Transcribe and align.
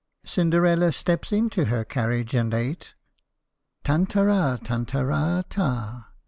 Cinderella 0.23 0.91
steps 0.91 1.31
into 1.31 1.65
her 1.65 1.85
carriage 1.85 2.33
and 2.33 2.55
eight, 2.55 2.95
Tantara 3.83 4.57
tantara 4.63 5.45
ta! 5.47 6.07